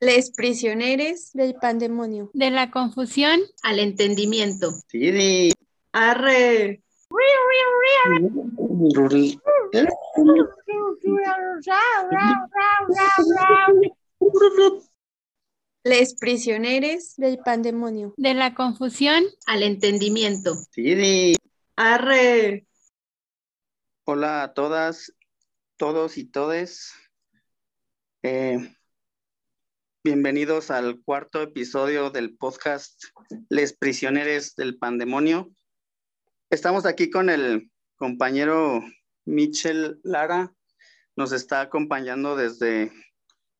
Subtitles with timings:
[0.00, 2.30] Les prisioneros del pandemonio.
[2.34, 4.70] De la confusión al entendimiento.
[4.88, 5.50] Sí,
[5.92, 6.82] Arre.
[15.84, 18.14] Les prisioneros del pandemonio.
[18.16, 20.54] De la confusión al entendimiento.
[20.70, 21.36] Sí,
[21.76, 22.68] Arre.
[24.04, 25.12] Hola a todas,
[25.76, 26.92] todos y todes.
[28.22, 28.76] Eh,
[30.04, 33.02] bienvenidos al cuarto episodio del podcast
[33.48, 35.50] Les Prisioneros del Pandemonio.
[36.48, 38.80] Estamos aquí con el compañero
[39.24, 40.54] Michel Lara.
[41.16, 42.92] Nos está acompañando desde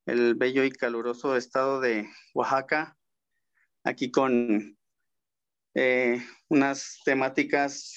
[0.06, 2.96] el bello y caluroso estado de Oaxaca,
[3.82, 4.73] aquí con
[5.74, 7.95] eh, unas temáticas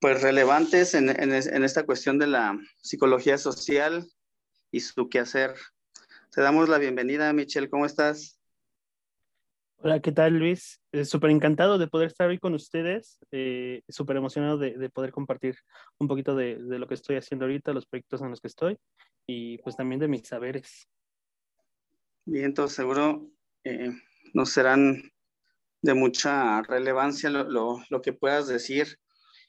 [0.00, 4.06] pues relevantes en, en, en, esta cuestión de la psicología social
[4.70, 5.54] y su quehacer.
[6.32, 8.38] Te damos la bienvenida, Michelle, ¿cómo estás?
[9.78, 10.80] Hola, ¿qué tal, Luis?
[10.92, 15.12] Eh, Súper encantado de poder estar hoy con ustedes, eh, súper emocionado de, de, poder
[15.12, 15.56] compartir
[15.98, 18.78] un poquito de, de, lo que estoy haciendo ahorita, los proyectos en los que estoy
[19.26, 20.88] y pues también de mis saberes.
[22.24, 23.30] Bien, entonces seguro
[23.64, 23.92] eh,
[24.34, 25.02] nos serán
[25.82, 28.98] de mucha relevancia lo, lo, lo que puedas decir.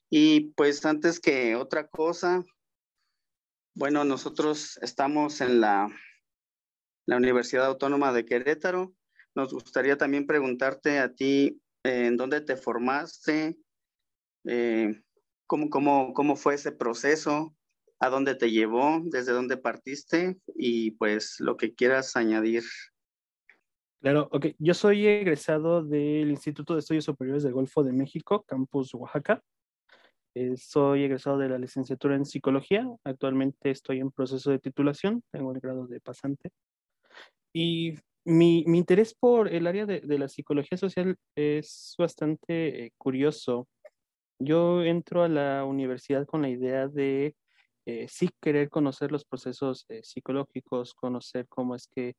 [0.09, 2.43] Y pues antes que otra cosa,
[3.75, 5.87] bueno, nosotros estamos en la,
[7.05, 8.93] la Universidad Autónoma de Querétaro.
[9.35, 13.57] Nos gustaría también preguntarte a ti eh, en dónde te formaste,
[14.45, 15.01] eh,
[15.45, 17.55] cómo, cómo, cómo fue ese proceso,
[17.99, 22.63] a dónde te llevó, desde dónde partiste y pues lo que quieras añadir.
[24.01, 24.47] Claro, ok.
[24.59, 29.41] Yo soy egresado del Instituto de Estudios Superiores del Golfo de México, Campus Oaxaca.
[30.35, 32.87] Eh, soy egresado de la licenciatura en psicología.
[33.03, 36.51] Actualmente estoy en proceso de titulación, tengo el grado de pasante.
[37.53, 42.91] Y mi, mi interés por el área de, de, la psicología social es bastante eh,
[42.97, 43.67] curioso.
[44.39, 47.35] Yo entro a la universidad con la idea de
[47.87, 52.15] eh, sí querer conocer los procesos eh, psicológicos, conocer cómo es que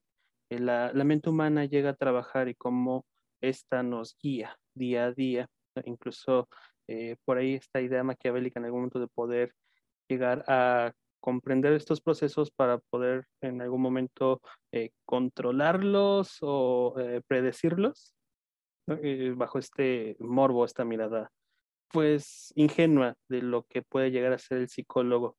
[0.50, 3.04] la, la, mente humana llega a trabajar y cómo
[3.40, 5.48] esta nos guía día a día.
[5.84, 6.48] Incluso
[6.88, 9.52] eh, por ahí esta idea maquiavélica en algún momento de poder
[10.08, 14.40] llegar a comprender estos procesos para poder en algún momento
[14.72, 18.14] eh, controlarlos o eh, predecirlos
[18.86, 21.30] eh, bajo este morbo, esta mirada
[21.90, 25.36] pues ingenua de lo que puede llegar a ser el psicólogo.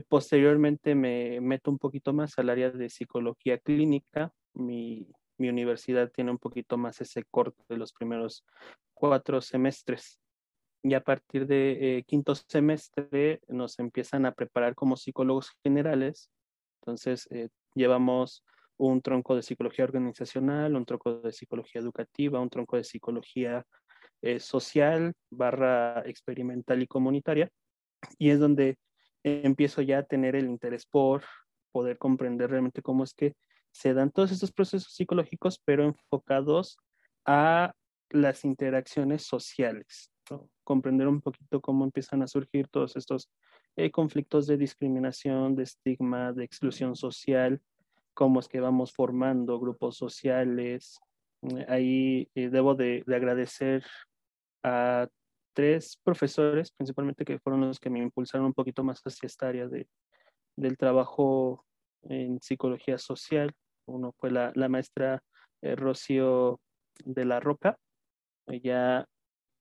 [0.00, 4.32] Posteriormente me meto un poquito más al área de psicología clínica.
[4.54, 8.44] Mi, mi universidad tiene un poquito más ese corte de los primeros
[8.94, 10.20] cuatro semestres
[10.84, 16.30] y a partir de eh, quinto semestre nos empiezan a preparar como psicólogos generales.
[16.82, 18.44] Entonces, eh, llevamos
[18.76, 23.64] un tronco de psicología organizacional, un tronco de psicología educativa, un tronco de psicología
[24.20, 27.48] eh, social, barra experimental y comunitaria.
[28.18, 28.76] Y es donde
[29.24, 31.24] empiezo ya a tener el interés por
[31.72, 33.34] poder comprender realmente cómo es que
[33.72, 36.76] se dan todos estos procesos psicológicos, pero enfocados
[37.26, 37.74] a
[38.10, 40.48] las interacciones sociales, ¿no?
[40.62, 43.28] comprender un poquito cómo empiezan a surgir todos estos
[43.76, 47.60] eh, conflictos de discriminación, de estigma, de exclusión social,
[48.14, 51.00] cómo es que vamos formando grupos sociales.
[51.66, 53.84] Ahí eh, debo de, de, agradecer
[54.62, 55.08] a
[55.54, 59.66] tres profesores, principalmente que fueron los que me impulsaron un poquito más hacia esta área
[59.68, 59.88] de,
[60.56, 61.64] del trabajo
[62.02, 63.52] en psicología social.
[63.86, 65.22] Uno fue la, la maestra
[65.62, 66.60] eh, Rocío
[67.04, 67.78] de la Roca,
[68.46, 69.06] ella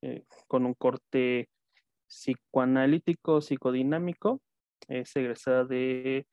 [0.02, 1.50] eh, con un corte
[2.08, 4.42] psicoanalítico, psicodinámico,
[4.88, 6.28] es egresada de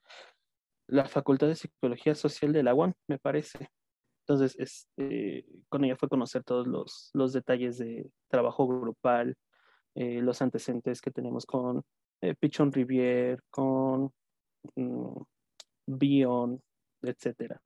[0.88, 3.70] la Facultad de Psicología Social de la UAM, me parece.
[4.26, 9.36] Entonces, este, con ella fue conocer todos los, los detalles de trabajo grupal,
[9.94, 11.82] eh, los antecedentes que tenemos con
[12.20, 14.12] eh, Pichon Rivier, con
[14.76, 15.22] mm,
[15.86, 16.62] Bion,
[17.02, 17.56] etc.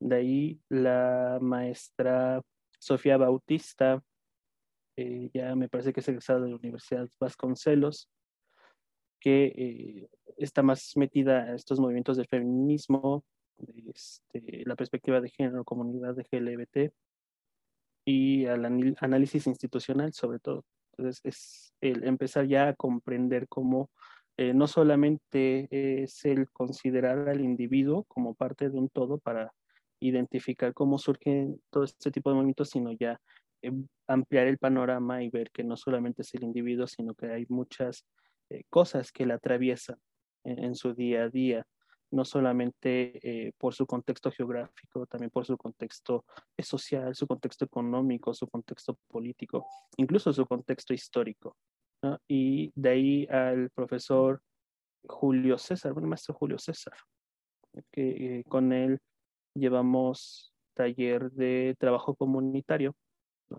[0.00, 2.42] De ahí la maestra
[2.78, 4.02] Sofía Bautista,
[4.96, 8.08] eh, ya me parece que es egresada de la Universidad Vasconcelos,
[9.20, 13.24] que eh, está más metida a estos movimientos del feminismo,
[13.94, 16.92] este, la perspectiva de género, comunidad de GLBT
[18.04, 20.64] y al análisis institucional sobre todo.
[20.96, 23.90] Entonces es el empezar ya a comprender cómo
[24.36, 29.52] eh, no solamente es el considerar al individuo como parte de un todo para
[30.00, 33.20] identificar cómo surgen todo este tipo de movimientos, sino ya
[34.06, 38.06] ampliar el panorama y ver que no solamente es el individuo, sino que hay muchas
[38.70, 39.96] cosas que la atraviesan
[40.44, 41.66] en, su día a día
[42.10, 46.24] no solamente por su contexto geográfico, también por su contexto
[46.58, 49.66] social, su contexto económico, su contexto político,
[49.96, 51.56] incluso su contexto histórico.
[52.28, 54.40] Y de ahí al profesor
[55.06, 56.94] Julio César, bueno, maestro Julio César,
[57.90, 58.98] que eh, con él
[59.54, 62.94] llevamos taller de trabajo comunitario.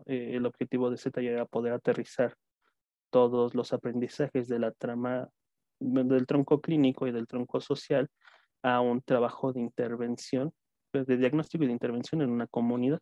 [0.05, 2.35] Eh, el objetivo de ese taller era poder aterrizar
[3.09, 5.29] todos los aprendizajes de la trama
[5.79, 8.09] del tronco clínico y del tronco social
[8.63, 10.53] a un trabajo de intervención,
[10.91, 12.99] pues, de diagnóstico y de intervención en una comunidad.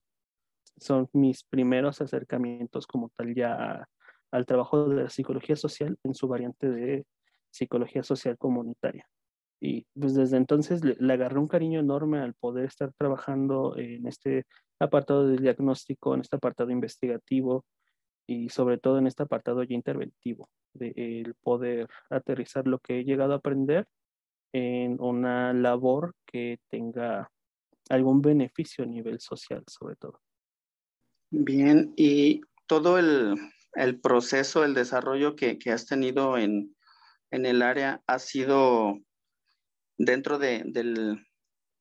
[0.78, 3.88] Son mis primeros acercamientos como tal ya
[4.32, 7.06] al trabajo de la psicología social en su variante de
[7.52, 9.08] psicología social comunitaria.
[9.62, 14.46] Y pues desde entonces le, agarré un cariño enorme al poder estar trabajando en este
[14.80, 17.66] apartado de diagnóstico, en este apartado investigativo
[18.28, 23.04] y sobre todo en este apartado ya interventivo, de el poder aterrizar lo que he
[23.06, 23.88] llegado a aprender
[24.58, 27.30] en una labor que tenga
[27.90, 30.22] algún beneficio a nivel social, sobre todo.
[31.30, 33.36] Bien, y todo el,
[33.74, 36.74] el proceso, el desarrollo que, que has tenido en,
[37.32, 38.98] en, el área ha sido
[39.98, 41.28] dentro de, del,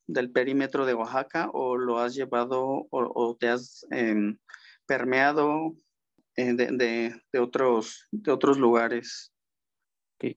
[0.08, 4.36] del, perímetro de Oaxaca o lo has llevado o, te has em,
[4.84, 5.76] permeado
[6.34, 9.32] eh, de, de, de, otros, de otros lugares?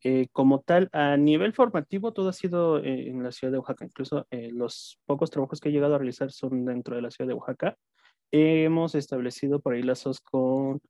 [0.04, 3.86] Eh, como tal, a nivel formativo, todo ha sido eh, en la ciudad de Oaxaca.
[3.86, 7.36] Incluso los pocos trabajos que he llegado a realizar son dentro de la ciudad de
[7.36, 7.78] Oaxaca.
[8.32, 10.82] Hemos establecido por ahí lazos con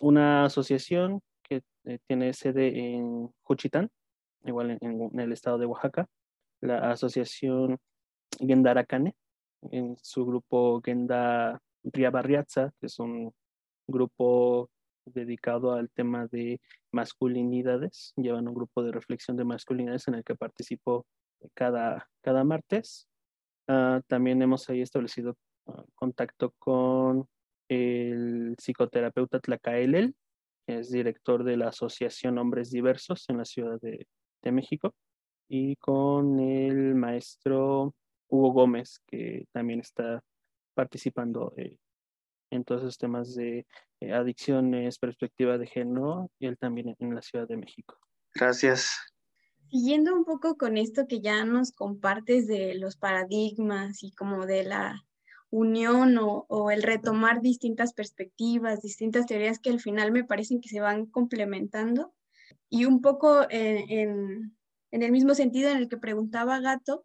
[0.00, 3.90] una asociación que eh, tiene sede en Juchitán,
[4.44, 6.06] igual en, el estado de Oaxaca,
[6.60, 7.78] la asociación
[8.38, 9.14] Gendaracane,
[9.70, 13.32] en su grupo Genda Riabarriaza, que es un
[13.86, 14.70] grupo
[15.06, 16.60] dedicado al tema de
[16.92, 18.12] masculinidades.
[18.16, 21.06] Llevan un grupo de reflexión de masculinidades en el que participo
[21.54, 23.08] cada, cada martes.
[23.68, 27.26] Ah, también hemos ahí establecido ah, contacto con
[27.68, 30.14] el psicoterapeuta Tlacaelel,
[30.66, 34.06] que es director de la Asociación Hombres Diversos en la Ciudad de,
[34.50, 34.94] México,
[35.48, 37.94] y con el maestro
[38.28, 40.20] Hugo Gómez, que también está
[40.74, 41.76] participando eh,
[42.52, 43.66] en todos esos temas de
[44.00, 47.98] eh, adicciones, perspectiva de género, y él también en la Ciudad de México.
[48.34, 48.90] Gracias.
[49.70, 54.64] Siguiendo un poco con esto que ya nos compartes de los paradigmas y como de
[54.64, 55.02] la
[55.52, 60.80] unión o, el retomar distintas perspectivas, distintas teorías que al final me parecen que se
[60.80, 62.12] van complementando.
[62.68, 64.56] Y un poco en,
[64.90, 67.04] el mismo sentido en el que preguntaba Gato,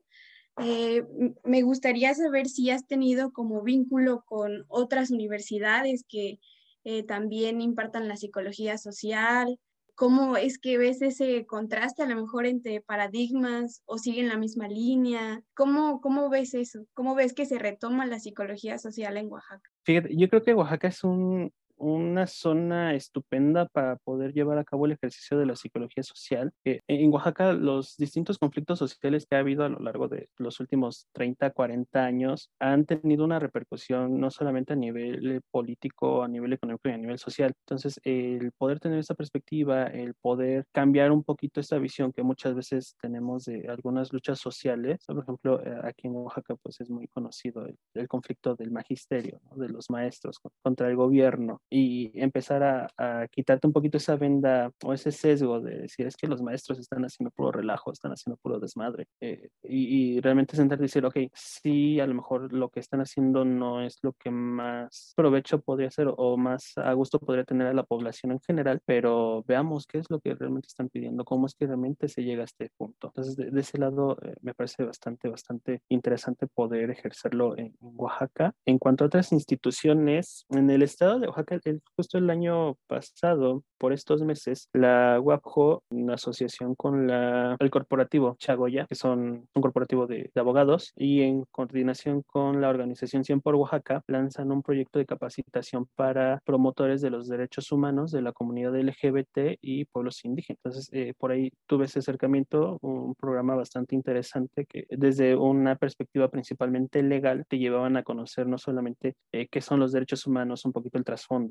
[0.59, 1.03] eh,
[1.43, 6.39] me gustaría saber si has tenido como vínculo con otras universidades que
[6.83, 9.59] eh, también impartan la psicología social
[9.97, 14.67] ¿Cómo es que ves ese contraste a lo mejor entre paradigmas o siguen la misma
[14.67, 15.41] línea?
[15.55, 16.85] ¿Cómo, cómo ves eso?
[16.93, 19.67] ¿Cómo ves que se retoma la psicología social en Oaxaca?
[19.87, 24.93] Yo creo que Oaxaca es un, una zona estupenda para poder llevar a cabo el
[24.93, 26.51] ejercicio de la psicología social.
[26.63, 31.07] en Oaxaca, los distintos conflictos sociales que ha habido a lo largo de los últimos
[31.13, 36.89] 30, 40 años han tenido una repercusión no solamente a nivel político, a nivel económico
[36.89, 37.53] y a nivel social.
[37.65, 42.55] Entonces, el poder tener esa perspectiva, el poder cambiar un poquito esta visión que muchas
[42.55, 47.07] veces tenemos de algunas luchas sociales, por ejemplo, eh, aquí en Oaxaca, pues es muy
[47.07, 53.27] conocido el, conflicto del magisterio, de los maestros contra el gobierno y empezar a, a,
[53.27, 57.03] quitarte un poquito esa venda o ese sesgo de decir es que los maestros están
[57.03, 61.99] haciendo puro relajo, están haciendo puro desmadre eh, y, realmente sentarte y decir, ok, sí,
[61.99, 66.07] a lo mejor lo que están haciendo no es lo que más provecho podría ser
[66.15, 70.09] o más a gusto podría tener a la población en general, pero veamos qué es
[70.09, 73.07] lo que realmente están pidiendo, cómo es que realmente se llega a este punto.
[73.07, 78.53] Entonces, de, ese lado eh, me parece bastante, bastante interesante poder ejercerlo en Oaxaca.
[78.65, 81.56] En cuanto a otras instituciones, en el estado de Oaxaca
[81.95, 88.35] justo el año pasado, por estos meses, la WAPJO, en asociación con la, el corporativo
[88.39, 93.55] Chagoya, que son un corporativo de, abogados, y en coordinación con la organización 100 por
[93.55, 98.75] Oaxaca, lanzan un proyecto de capacitación para promotores de los derechos humanos de la comunidad
[98.75, 100.59] LGBT y pueblos indígenas.
[100.63, 106.29] Entonces, eh, por ahí tuve ese acercamiento, un programa bastante interesante que desde una perspectiva
[106.29, 110.71] principalmente legal te llevaban a conocer no solamente eh, qué son los derechos humanos, un
[110.71, 111.46] poquito el trasfondo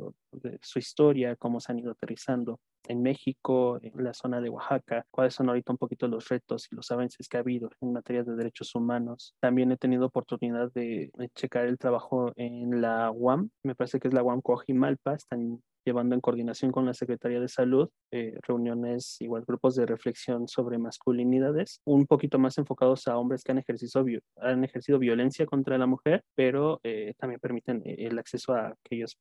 [0.62, 5.34] su historia, cómo se han ido aterrizando en México, en la zona de Oaxaca, cuáles
[5.34, 8.36] son ahorita un poquito los retos y los avances que ha habido en materia de
[8.36, 9.34] derechos humanos.
[9.40, 14.14] También he tenido oportunidad de, checar el trabajo en la UAM, me parece que es
[14.14, 19.44] la UAM Coajimalpa, están llevando en coordinación con la Secretaría de Salud eh, reuniones, igual
[19.46, 24.04] grupos de reflexión sobre masculinidades, un poquito más enfocados a hombres que han ejercido,
[24.36, 29.16] han ejercido violencia contra la mujer, pero eh, también permiten eh, el acceso a aquellas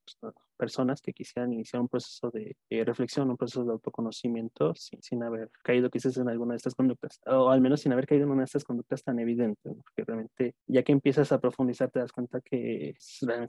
[0.58, 5.52] personas que quisieran iniciar un proceso de reflexión, un proceso de autoconocimiento sin, sin, haber
[5.64, 8.42] caído quizás en alguna de estas conductas, o al menos sin haber caído en una
[8.42, 12.42] de estas conductas tan evidentes, porque realmente ya que empiezas a profundizar te das cuenta
[12.42, 12.96] que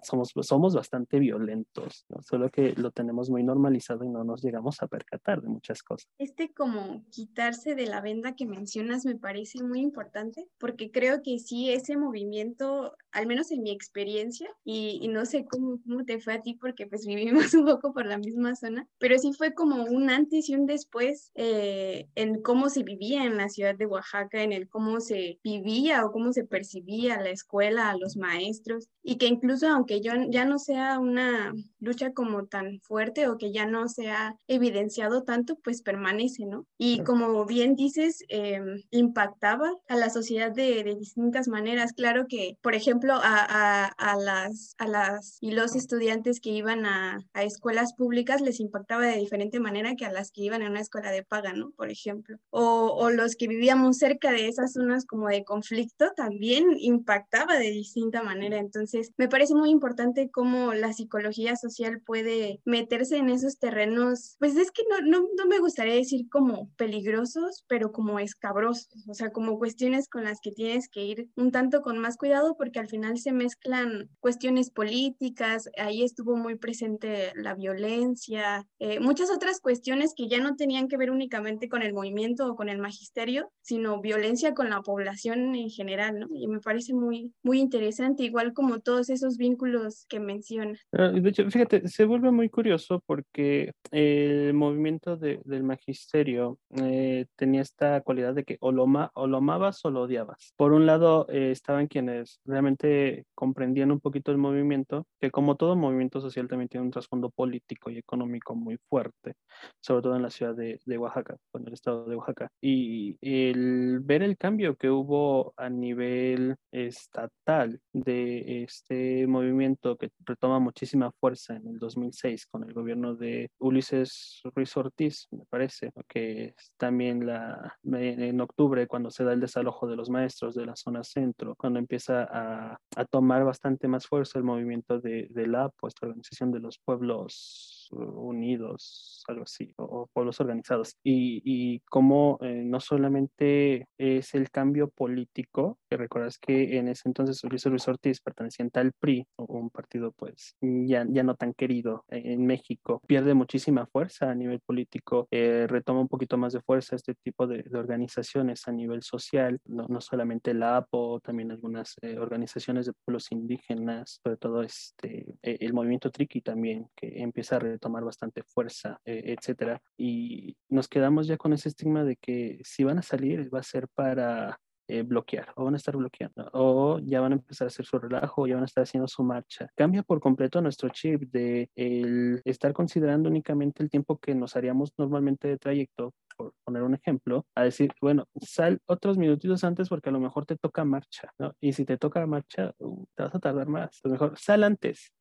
[0.03, 2.21] somos, somos bastante violentos, ¿no?
[2.23, 5.81] solo que lo tenemos tenemos muy normalizado y no nos llegamos a percatar de muchas
[5.81, 6.09] cosas.
[6.19, 11.39] Este como quitarse de la venda que mencionas me parece muy importante porque creo que
[11.39, 16.19] sí, ese movimiento, al menos en mi experiencia, y, y no sé cómo, cómo te
[16.19, 19.55] fue a ti porque pues vivimos un poco por la misma zona, pero sí fue
[19.55, 23.87] como un antes y un después eh, en cómo se vivía en la ciudad de
[23.87, 28.89] Oaxaca, en el cómo se vivía o cómo se percibía la escuela, a los maestros,
[29.03, 33.37] y que incluso aunque yo ya no sea una lucha como tan fuerte, fuerte o
[33.37, 36.65] que ya no se ha evidenciado tanto, pues permanece, ¿no?
[36.79, 38.59] Y como bien dices, eh,
[38.91, 41.93] impactaba a la sociedad de, de, distintas maneras.
[41.93, 46.87] Claro que, por ejemplo, a, a, a, las, a las y los estudiantes que iban
[46.87, 50.71] a, a, escuelas públicas les impactaba de diferente manera que a las que iban a
[50.71, 51.73] una escuela de paga, ¿no?
[51.77, 52.39] Por ejemplo.
[52.49, 57.73] O, o los que vivíamos cerca de esas zonas como de conflicto también impactaba de
[57.73, 58.57] distinta manera.
[58.57, 64.57] Entonces, me parece muy importante cómo la psicología social puede meterse en esos terrenos, pues
[64.57, 69.31] es que no, no, no me gustaría decir como peligrosos, pero como escabrosos, o sea,
[69.31, 72.89] como cuestiones con las que tienes que ir un tanto con más cuidado porque al
[72.89, 80.13] final se mezclan cuestiones políticas, ahí estuvo muy presente la violencia, eh, muchas otras cuestiones
[80.15, 84.01] que ya no tenían que ver únicamente con el movimiento o con el magisterio, sino
[84.01, 86.29] violencia con la población en general, ¿no?
[86.35, 90.79] Y me parece muy, muy interesante, igual como todos esos vínculos que menciona.
[90.93, 92.66] Ah, de hecho, fíjate, se vuelve muy curioso
[93.07, 99.27] porque el movimiento de, del magisterio eh, tenía esta cualidad de que o lo, o
[99.27, 100.53] lo, amabas o lo odiabas.
[100.57, 105.77] Por un lado eh, estaban quienes realmente comprendían un poquito el movimiento, que como todo
[105.77, 109.35] movimiento social también tiene un trasfondo político y económico muy fuerte,
[109.81, 112.49] sobre todo en la ciudad de, de Oaxaca, en el estado de Oaxaca.
[112.61, 120.59] Y el ver el cambio que hubo a nivel estatal de este movimiento que retoma
[120.59, 126.55] muchísima fuerza en el 2006 con el gobierno de Ulises Ruiz Ortiz, me parece, que
[126.79, 131.05] también la, en octubre cuando se da el desalojo de los maestros de la zona
[131.05, 135.89] centro, cuando empieza a, a tomar bastante más fuerza el movimiento de, de la APO,
[135.89, 140.97] esta organización de los pueblos unidos, algo así, o, pueblos organizados.
[141.03, 147.09] Y, y como eh, no solamente es el cambio político, que recuerdas que en ese
[147.09, 152.05] entonces Luis Luis Ortiz perteneciente al PRI, un partido pues ya, ya no tan querido
[152.09, 156.97] en México, pierde muchísima fuerza a nivel político, eh, retoma un poquito más de fuerza
[156.97, 161.97] este tipo de, de organizaciones a nivel social, no, no, solamente la APO, también algunas
[162.03, 167.61] eh, organizaciones de pueblos indígenas, sobre todo este, el movimiento Triqui también, que empieza a
[167.79, 169.81] tomar bastante fuerza, eh, etcétera.
[169.97, 173.63] Y nos quedamos ya con ese estigma de que si van a salir va a
[173.63, 177.69] ser para eh, bloquear o van a estar bloqueando o ya van a empezar a
[177.69, 179.69] hacer su relajo o ya van a estar haciendo su marcha.
[179.75, 184.93] Cambia por completo nuestro chip de el estar considerando únicamente el tiempo que nos haríamos
[184.97, 190.11] normalmente de trayecto, por poner un ejemplo, a decir, bueno, sal otros minutitos antes porque
[190.11, 191.53] a lo mejor te toca marcha, ¿no?
[191.61, 193.99] Y si te toca marcha, uh, te vas a tardar más.
[194.05, 195.13] Lo mejor sal antes,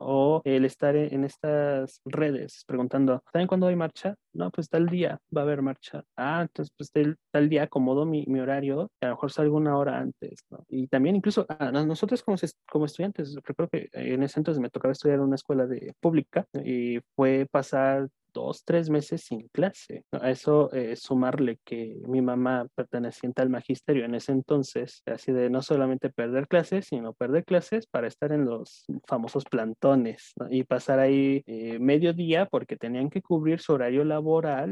[0.00, 4.14] o el estar en estas redes preguntando, ¿saben cuándo hay marcha?
[4.32, 6.04] No, pues tal día va a haber marcha.
[6.16, 6.90] Ah, entonces pues
[7.30, 10.64] tal, día acomodo mi, mi, horario a lo mejor salgo una hora antes, ¿no?
[10.68, 12.36] Y también incluso a nosotros como,
[12.70, 16.46] como estudiantes, recuerdo que en ese entonces me tocaba estudiar en una escuela de pública
[16.64, 20.04] y fue pasar dos, tres meses sin clase.
[20.12, 25.50] A eso eh, sumarle que mi mamá perteneciente al magisterio en ese entonces, así de
[25.50, 30.98] no solamente perder clases, sino perder clases para estar en los famosos plantones y pasar
[30.98, 34.04] ahí eh, medio día porque tenían que cubrir su horario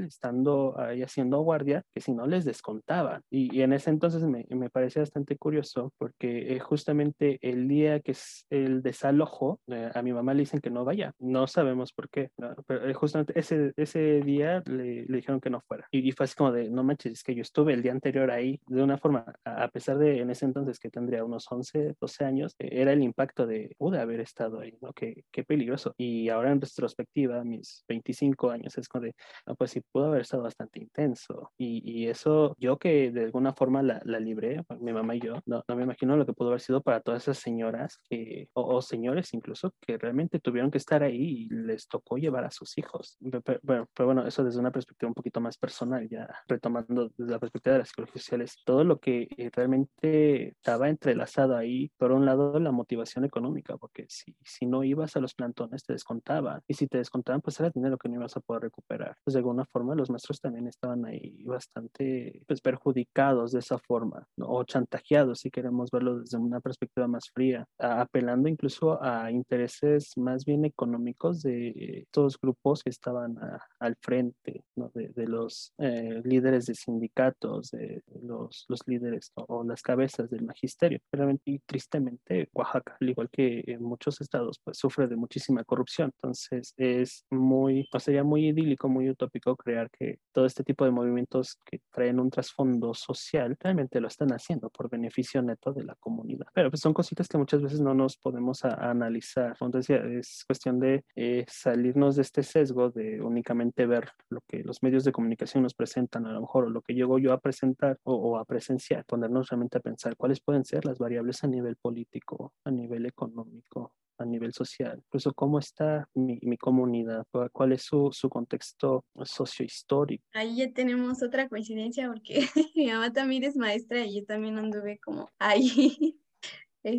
[0.06, 3.22] estando ahí haciendo guardia, que si no les descontaban.
[3.30, 8.00] Y, y en ese entonces me, me, parecía bastante curioso porque eh, justamente el día
[8.00, 11.12] que es el desalojo, eh, a mi mamá le dicen que no vaya.
[11.18, 12.54] No sabemos por qué, ¿no?
[12.66, 15.86] pero justamente ese, ese día le, le, dijeron que no fuera.
[15.90, 18.30] Y, y, fue así como de, no manches, es que yo estuve el día anterior
[18.30, 22.24] ahí de una forma, a pesar de en ese entonces que tendría unos 11, 12
[22.24, 24.92] años, eh, era el impacto de, pude haber estado ahí, ¿no?
[24.92, 25.94] Qué, qué peligroso.
[25.96, 29.14] Y ahora en retrospectiva, mis 25 años, es como de,
[29.56, 31.52] pues sí pudo haber estado bastante intenso.
[31.56, 35.34] Y, y eso, yo que de alguna forma la, la libré, mi mamá y yo,
[35.46, 38.80] no, no, me imagino lo que pudo haber sido para todas esas señoras que, o,
[38.82, 43.18] señores incluso, que realmente tuvieron que estar ahí y les tocó llevar a sus hijos.
[43.64, 47.74] Pero, bueno, eso desde una perspectiva un poquito más personal, ya retomando desde la perspectiva
[47.74, 52.58] de las psicologías sociales, todo lo que eh, realmente estaba entrelazado ahí, por un lado
[52.58, 56.86] la motivación económica, porque si, si no ibas a los plantones te descontaban, y si
[56.86, 59.16] te descontaban, pues era dinero que no ibas a poder recuperar.
[59.28, 64.26] Pues de alguna forma los maestros también estaban ahí bastante pues, perjudicados de esa forma,
[64.38, 64.46] ¿no?
[64.48, 70.46] o chantajeados, si queremos verlo desde una perspectiva más fría, apelando incluso a intereses más
[70.46, 74.90] bien económicos de estos grupos que estaban a, al frente, ¿no?
[74.94, 79.44] de, de, los eh, líderes de sindicatos, de los, los líderes ¿no?
[79.48, 81.00] o las cabezas del magisterio.
[81.12, 86.12] Realmente y tristemente, Oaxaca, al igual que en muchos estados, pues sufre de muchísima corrupción.
[86.14, 90.90] Entonces es muy, o sería muy idílico, muy utópico crear que todo este tipo de
[90.92, 95.96] movimientos que traen un trasfondo social realmente lo están haciendo por beneficio neto de la
[95.96, 96.46] comunidad.
[96.54, 99.56] Pero pues son cositas que muchas veces no nos podemos analizar.
[99.60, 104.82] Entonces es cuestión de eh, salirnos de este sesgo de únicamente ver lo que los
[104.82, 107.98] medios de comunicación nos presentan, a lo mejor, o lo que llego yo a presentar
[108.04, 112.54] o, a presenciar, ponernos realmente a pensar cuáles pueden ser las variables a nivel político,
[112.64, 119.04] a nivel económico, a nivel social, incluso cómo está mi, comunidad, cuál es su contexto
[119.24, 120.24] sociohistórico.
[120.32, 122.40] Ahí ya tenemos otra coincidencia porque
[122.74, 126.18] mi mamá también es maestra y yo también anduve como ahí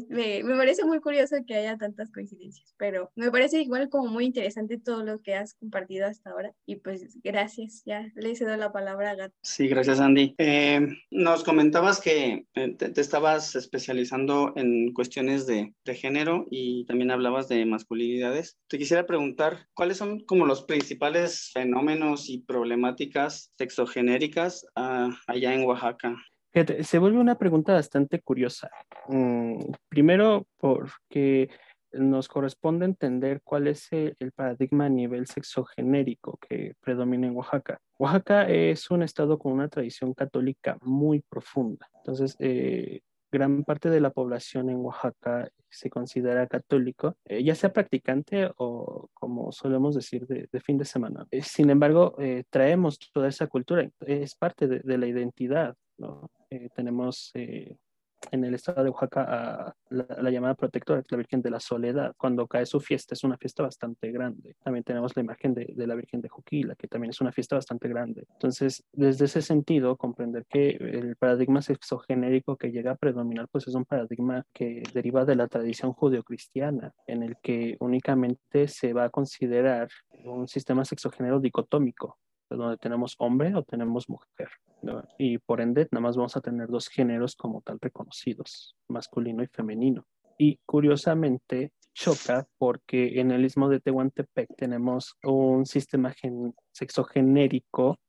[0.09, 4.77] me, parece muy curioso que haya tantas coincidencias, pero me parece igual como muy interesante
[4.77, 6.53] todo lo que has compartido hasta ahora.
[6.65, 9.35] Y pues gracias, ya le cedo la palabra a Gato.
[9.41, 10.35] Sí, gracias Andy.
[10.37, 17.11] Eh, nos comentabas que te, te, estabas especializando en cuestiones de, de, género y también
[17.11, 18.57] hablabas de masculinidades.
[18.67, 25.65] Te quisiera preguntar, ¿cuáles son como los principales fenómenos y problemáticas sexogenéricas uh, allá en
[25.65, 26.15] Oaxaca?
[26.51, 28.69] Fíjate, se vuelve una pregunta bastante curiosa.
[29.07, 31.49] Mm, primero, porque
[31.91, 37.79] nos corresponde entender cuál es el, paradigma a nivel sexogenérico que predomina en Oaxaca.
[37.97, 41.87] Oaxaca es un estado con una tradición católica muy profunda.
[41.95, 47.71] Entonces, eh, gran parte de la población en Oaxaca se considera católico, eh, ya sea
[47.71, 51.27] practicante o, como solemos decir, de, fin de semana.
[51.31, 52.15] Eh, sin embargo,
[52.49, 55.75] traemos toda esa cultura, es parte de la identidad.
[55.99, 56.29] ¿No?
[56.75, 57.31] tenemos
[58.31, 62.13] en el estado de Oaxaca la, la, llamada protectora, la Virgen de la Soledad.
[62.17, 64.55] Cuando cae su fiesta, es una fiesta bastante grande.
[64.63, 67.87] También tenemos la imagen de, la Virgen de Juquila, que también es una fiesta bastante
[67.87, 68.25] grande.
[68.33, 73.75] Entonces, desde ese sentido, comprender que el paradigma sexogenérico que llega a predominar, pues es
[73.75, 79.09] un paradigma que deriva de la tradición judeocristiana, en el que únicamente se va a
[79.09, 79.89] considerar
[80.25, 82.17] un sistema sexogénero dicotómico,
[82.57, 84.49] donde tenemos hombre o tenemos mujer.
[84.81, 85.03] ¿no?
[85.17, 89.47] Y por ende, nada más vamos a tener dos géneros como tal reconocidos, masculino y
[89.47, 90.05] femenino.
[90.37, 96.13] Y curiosamente choca porque en el istmo de Tehuantepec tenemos un sistema
[96.71, 97.99] sexogenérico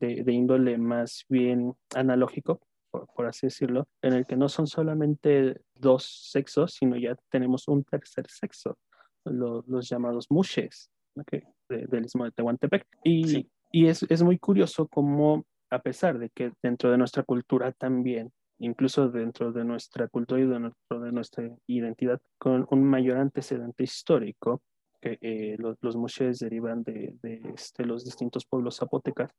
[0.00, 4.66] de, de, índole más bien analógico, por, por, así decirlo, en el que no son
[4.66, 8.76] solamente dos sexos, sino ya tenemos un tercer sexo,
[9.24, 12.86] los, los llamados mushes, okay, de, del istmo de Tehuantepec.
[13.04, 13.50] Y sí.
[13.70, 18.32] Y es, es muy curioso cómo, a pesar de que dentro de nuestra cultura también,
[18.58, 24.62] incluso dentro de nuestra cultura y dentro de nuestra identidad, con un mayor antecedente histórico,
[25.00, 29.30] que eh, los, los mushes derivan de, de este, los distintos pueblos zapotecas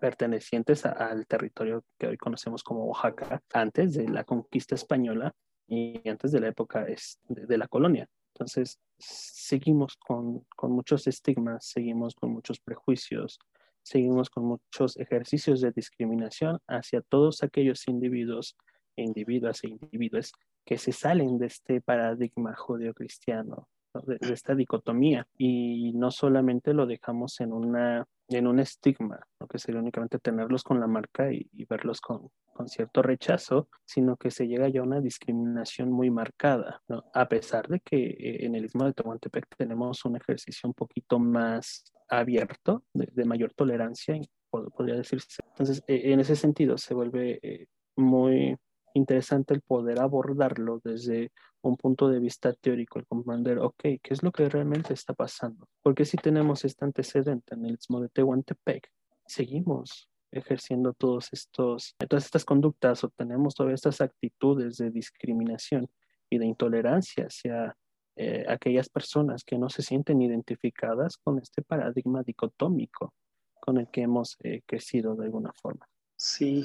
[0.00, 5.32] pertenecientes al territorio que hoy conocemos como Oaxaca, antes de la conquista española
[5.68, 8.08] y antes de la época es, de, de la colonia.
[8.34, 13.38] Entonces, seguimos con, con muchos estigmas, seguimos con muchos prejuicios,
[13.84, 18.56] seguimos con muchos ejercicios de discriminación hacia todos aquellos individuos,
[18.96, 20.32] individuas e individuos
[20.64, 23.73] que se salen de este paradigma judeocristiano, ¿no?
[24.02, 29.46] De, de, esta dicotomía, y no solamente lo dejamos en, una, en un estigma, ¿no?
[29.46, 34.16] que sería únicamente tenerlos con la marca y, y verlos con, con, cierto rechazo, sino
[34.16, 37.04] que se llega ya a una discriminación muy marcada, ¿no?
[37.12, 41.18] a pesar de que eh, en el Istmo de Tehuantepec tenemos un ejercicio un poquito
[41.18, 44.18] más abierto, de, de mayor tolerancia,
[44.50, 45.42] podría decirse.
[45.50, 48.56] Entonces, eh, en ese sentido, se vuelve eh, muy
[48.94, 51.32] interesante el poder abordarlo desde
[51.68, 55.68] un punto de vista teórico, el comprender, ok, ¿qué es lo que realmente está pasando?
[55.82, 58.90] Porque si tenemos este antecedente en el Istmo de Tehuantepec,
[59.26, 65.88] seguimos ejerciendo todos estos, todas estas conductas o tenemos todas estas actitudes de discriminación
[66.28, 67.76] y de intolerancia hacia
[68.16, 73.14] eh, aquellas personas que no se sienten identificadas con este paradigma dicotómico,
[73.60, 75.88] con el que hemos eh, crecido de alguna forma.
[76.16, 76.64] Sí,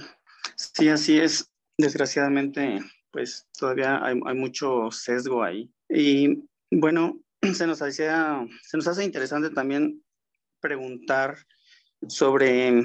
[0.56, 1.52] sí, así es.
[1.78, 2.80] Desgraciadamente,
[3.12, 5.72] pues todavía hay, hay mucho sesgo ahí.
[5.90, 7.20] Y bueno,
[7.54, 10.04] se nos, hacía, se nos hace interesante también
[10.60, 11.38] preguntar
[12.08, 12.84] sobre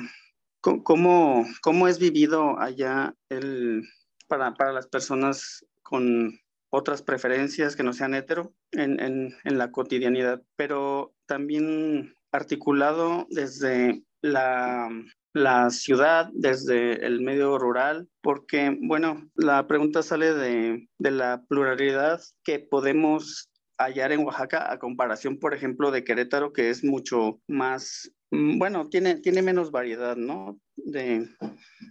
[0.61, 3.83] cómo, cómo es vivido allá el,
[4.29, 9.71] para, para las personas con otras preferencias que no sean hetero en, en, en la
[9.71, 14.89] cotidianidad, pero también articulado desde la,
[15.35, 22.23] la, ciudad, desde el medio rural, porque, bueno, la pregunta sale de, de la pluralidad
[22.43, 28.11] que podemos hallar en Oaxaca a comparación, por ejemplo, de Querétaro, que es mucho más,
[28.31, 30.59] mm, bueno, tiene, tiene menos variedad, ¿no?
[30.77, 31.29] De,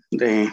[0.09, 0.51] de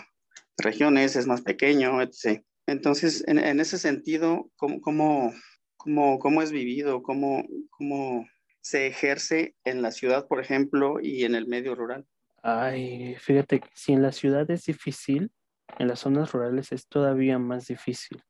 [0.58, 2.42] regiones, es más pequeño, etc.
[2.66, 5.32] Entonces, en, ese sentido, ¿cómo, cómo,
[5.78, 7.02] cómo, cómo es vivido?
[7.02, 8.26] ¿Cómo, ¿Cómo
[8.60, 12.06] se ejerce en la ciudad, por ejemplo, y en el medio rural?
[12.42, 15.30] Ay, fíjate, si en la ciudad es difícil,
[15.78, 18.22] en las zonas rurales es todavía más difícil.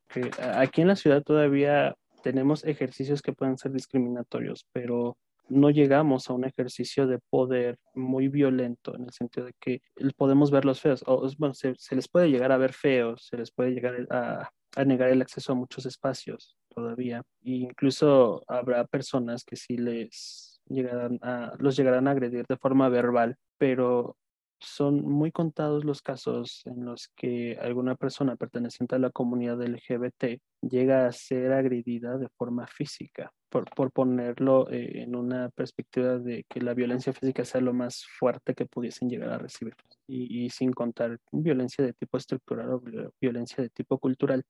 [0.55, 5.17] Aquí en la ciudad todavía tenemos ejercicios que pueden ser discriminatorios, pero
[5.49, 9.83] no llegamos a un ejercicio de poder muy violento en el sentido de que
[10.17, 13.51] podemos ver los feos, o bueno, se, les puede llegar a ver feos, se les
[13.51, 17.23] puede llegar a negar el acceso a muchos espacios todavía.
[17.43, 22.89] E incluso habrá personas que sí les llegarán a, los llegarán a agredir de forma
[22.89, 24.17] verbal, pero
[24.61, 30.39] son muy contados los casos en los que alguna persona perteneciente a la comunidad LGBT
[30.61, 36.45] llega a ser agredida de forma física, por, por ponerlo eh, en una perspectiva de
[36.49, 39.75] que la violencia física sea lo más fuerte que pudiesen llegar a recibir,
[40.07, 42.83] y, y sin contar violencia de tipo estructural o
[43.21, 44.45] violencia de tipo cultural.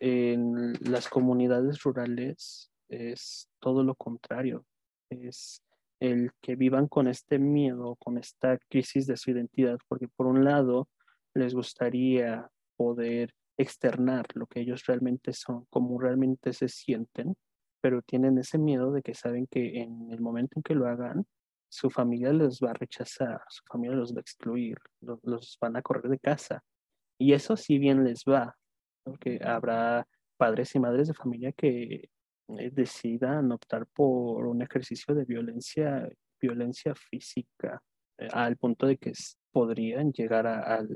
[0.00, 4.64] En las comunidades rurales es todo lo contrario,
[5.10, 5.62] es
[6.00, 10.44] el que vivan con este miedo, con esta crisis de su identidad, porque por un
[10.44, 10.88] lado
[11.34, 17.36] les gustaría poder externar lo que ellos realmente son, como realmente se sienten,
[17.80, 21.26] pero tienen ese miedo de que saben que en el momento en que lo hagan,
[21.68, 25.76] su familia los va a rechazar, su familia los va a excluir, los, los van
[25.76, 26.62] a correr de casa.
[27.18, 28.56] Y eso si bien les va,
[29.04, 32.08] porque habrá padres y madres de familia que
[32.48, 36.08] eh, decidan optar por un ejercicio de violencia,
[36.40, 37.80] violencia física,
[38.18, 39.12] eh, al punto de que
[39.52, 40.88] podrían llegar al,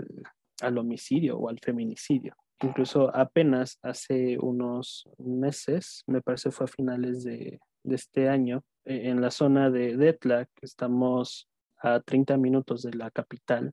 [0.61, 2.35] al homicidio o al feminicidio.
[2.61, 9.09] Incluso apenas hace unos meses, me parece fue a finales de, de este año, eh,
[9.11, 11.49] en la zona de Detla, que estamos
[11.81, 13.73] a 30 minutos de la capital,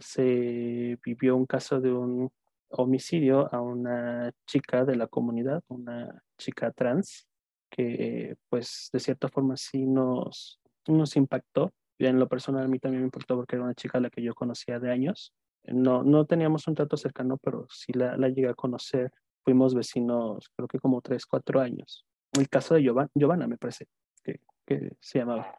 [0.00, 2.30] se vivió un caso de un
[2.70, 7.26] homicidio a una chica de la comunidad, una chica trans,
[7.70, 11.72] que pues de cierta forma sí nos, nos impactó.
[11.98, 14.22] En lo personal a mí también me impactó porque era una chica a la que
[14.22, 15.34] yo conocía de años.
[15.64, 19.10] No, no teníamos un trato cercano, pero sí la, la llegué a conocer.
[19.44, 22.06] Fuimos vecinos creo que como tres, cuatro años.
[22.32, 23.86] El caso de Giovanna, Giovanna me parece
[24.22, 25.54] que, que se llamaba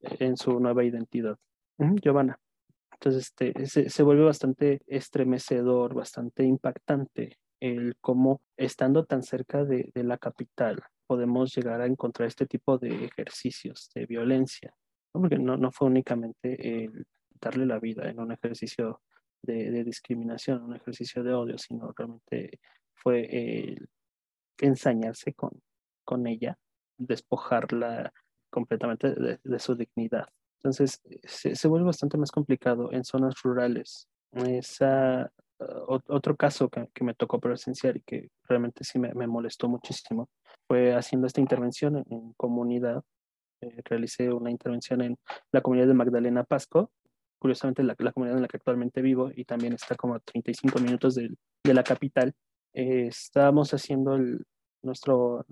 [0.00, 1.36] en su nueva identidad.
[1.78, 2.38] Giovanna.
[3.00, 9.90] Entonces, este, se, se vuelve bastante estremecedor, bastante impactante el cómo, estando tan cerca de,
[9.94, 14.74] de, la capital, podemos llegar a encontrar este tipo de ejercicios de violencia,
[15.14, 15.20] ¿no?
[15.20, 17.06] porque no, no fue únicamente el
[17.40, 19.02] darle la vida en un ejercicio
[19.42, 22.58] de, de discriminación, un ejercicio de odio, sino realmente
[22.94, 23.88] fue el
[24.58, 25.62] ensañarse con,
[26.04, 26.58] con ella,
[26.98, 28.12] despojarla
[28.50, 30.28] completamente de, de su dignidad.
[30.58, 34.08] Entonces, se, se, vuelve bastante más complicado en zonas rurales.
[34.32, 39.26] Esa, uh, otro caso que, que, me tocó presenciar y que realmente sí me, me,
[39.26, 40.28] molestó muchísimo
[40.66, 43.02] fue haciendo esta intervención en, en comunidad.
[43.60, 45.18] Eh, realicé una intervención en
[45.52, 46.90] la comunidad de Magdalena Pasco,
[47.38, 50.78] curiosamente la, la, comunidad en la que actualmente vivo y también está como a 35
[50.80, 51.30] minutos de,
[51.64, 52.34] de la capital.
[52.74, 54.44] Eh, estábamos haciendo el,
[54.82, 55.46] nuestro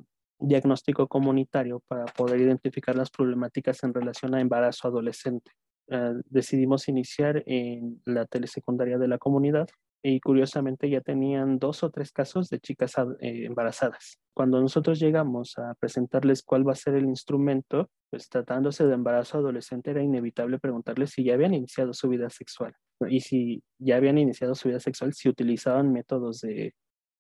[0.47, 5.51] diagnóstico comunitario para poder identificar las problemáticas en relación a embarazo adolescente.
[5.89, 9.69] Uh, decidimos iniciar en la telesecundaria de la comunidad
[10.07, 14.19] y curiosamente ya tenían dos o tres casos de chicas eh, embarazadas.
[14.35, 19.39] Cuando nosotros llegamos a presentarles cuál va a ser el instrumento, pues tratándose de embarazo
[19.39, 22.75] adolescente era inevitable preguntarles si ya habían iniciado su vida sexual
[23.09, 26.75] y si ya habían iniciado su vida sexual, si utilizaban métodos de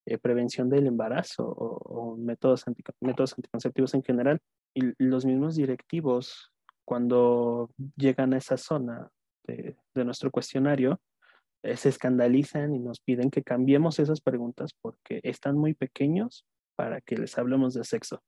[0.06, 2.64] eh, prevención del embarazo o, métodos,
[3.00, 4.40] métodos anticonceptivos en general.
[4.74, 6.52] Y los mismos directivos,
[6.84, 9.08] cuando llegan a esa zona
[9.46, 11.00] de, de nuestro cuestionario,
[11.62, 16.44] eh, se escandalizan y nos piden que cambiemos esas preguntas porque están muy pequeños
[16.76, 18.22] para que les hablemos de sexo.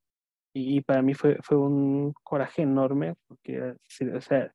[0.53, 3.75] Y, y para mí fue, fue un coraje enorme porque,
[4.15, 4.51] o sea,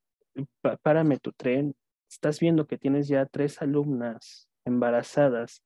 [0.81, 1.73] párame tu tren,
[2.09, 5.63] estás viendo que tienes ya tres alumnas embarazadas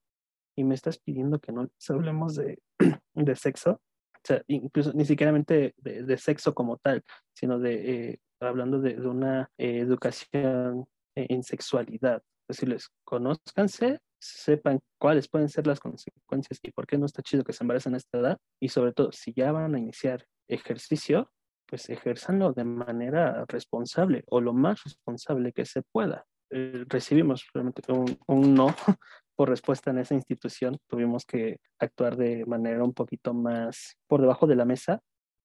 [0.58, 2.58] y me estás pidiendo que no les hablemos de,
[3.14, 8.20] de sexo, o sea, incluso ni siquiera de, de, sexo como tal, sino de eh,
[8.40, 12.22] hablando de, una eh, educación en sexualidad.
[12.48, 17.52] Decirles, conózcanse, sepan cuáles pueden ser las consecuencias y por qué no está chido que
[17.52, 18.38] se embaracen a esta edad.
[18.60, 21.30] Y sobre todo, si ya van a iniciar ejercicio,
[21.66, 26.26] pues ejérzanlo de manera responsable o lo más responsable que se pueda.
[26.50, 28.68] Eh, recibimos realmente un, un, no
[29.38, 30.78] por respuesta en esa institución.
[30.88, 35.00] Tuvimos que actuar de manera un poquito más por debajo de la mesa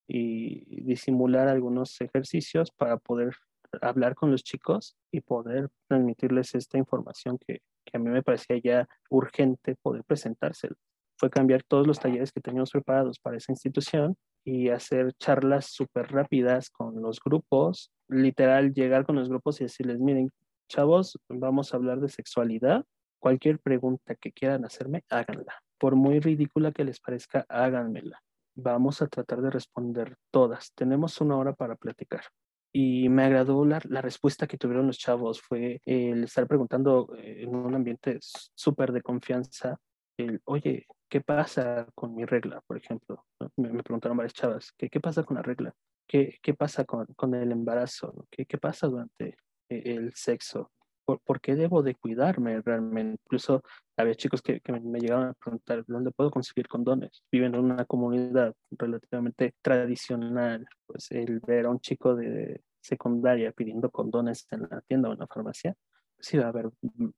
[0.07, 3.35] y disimular algunos ejercicios para poder
[3.81, 7.59] hablar con los chicos y poder transmitirles esta información que,
[7.93, 10.75] a mí me parecía ya urgente poder presentárselo.
[11.15, 16.11] Fue cambiar todos los talleres que teníamos preparados para esa institución y hacer charlas súper
[16.11, 20.31] rápidas con los grupos, literal llegar con los grupos y decirles, miren,
[20.67, 22.83] chavos, vamos a hablar de sexualidad,
[23.23, 25.55] cualquier pregunta que quieran hacerme, háganla.
[25.77, 28.21] Por muy ridícula que les parezca, háganmela.
[28.53, 30.73] Vamos a tratar de responder todas.
[30.75, 32.25] Tenemos una hora para platicar.
[32.73, 35.41] Y me agradó la, respuesta que tuvieron los chavos.
[35.41, 39.77] Fue el estar preguntando eh, en un ambiente súper de confianza,
[40.17, 43.25] el, oye, ¿qué pasa con mi regla, por ejemplo?
[43.55, 45.73] Me, preguntaron varias chavas, ¿qué, pasa con la regla?
[46.05, 48.27] ¿Qué, pasa con, el embarazo?
[48.29, 49.37] ¿Qué, ¿Qué, pasa durante
[49.69, 50.69] eh, el sexo?
[51.05, 53.21] ¿Por, ¿Por, qué debo de cuidarme realmente?
[53.25, 53.61] Incluso
[53.97, 57.23] había chicos que, me, llegaban a preguntar, ¿dónde puedo conseguir condones?
[57.31, 63.89] Viven en una comunidad relativamente tradicional, pues el ver a un chico de secundaria pidiendo
[63.89, 65.75] condones en la tienda o en la farmacia,
[66.15, 66.69] pues iba a, ver,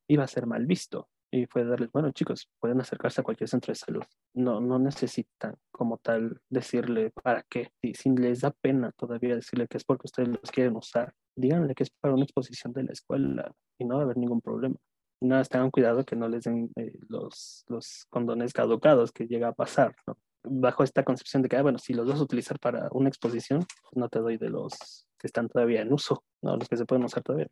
[0.08, 3.72] iba a ser mal visto y fue darles, bueno chicos, pueden acercarse a cualquier centro
[3.72, 4.04] de salud.
[4.34, 7.72] No, no necesitan como tal decirle para qué.
[7.82, 11.76] Y si les da pena todavía decirle que es porque ustedes los quieren usar, díganle
[11.76, 14.76] que es para una exposición de la escuela y no va a haber ningún problema.
[15.20, 19.54] Nada, tengan cuidado que no les den eh, los, los condones caducados que llega a
[19.54, 20.18] pasar, ¿no?
[20.48, 23.66] Bajo esta concepción de que, ah, bueno, si los vas a utilizar para una exposición,
[23.94, 27.04] no te doy de los que están todavía en uso, no los que se pueden
[27.04, 27.48] usar todavía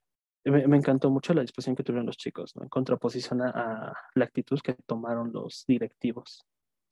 [0.45, 2.63] me, encantó mucho la disposición que tuvieron los chicos, ¿no?
[2.63, 6.45] en contraposición a, la actitud que tomaron los directivos.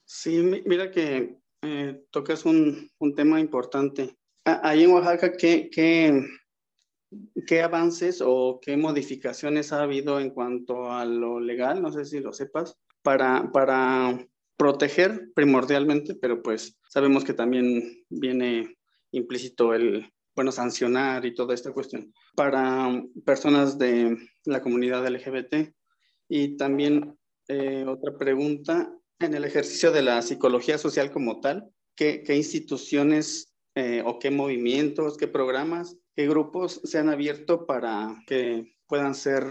[0.05, 4.17] Sí, mira que eh, tocas un, un, tema importante.
[4.45, 6.25] Ahí en Oaxaca, ¿qué, qué,
[7.45, 11.81] qué avances o qué modificaciones ha habido en cuanto a lo legal?
[11.81, 18.77] No sé si lo sepas, para, para proteger primordialmente, pero pues sabemos que también viene
[19.11, 25.73] implícito el, bueno, sancionar y toda esta cuestión para personas de la comunidad LGBT.
[26.29, 27.17] Y también
[27.47, 33.53] eh, otra pregunta, en el ejercicio de la psicología social como tal, ¿qué, qué instituciones
[33.75, 39.45] eh, o qué movimientos, qué programas, qué grupos se han abierto para que puedan ser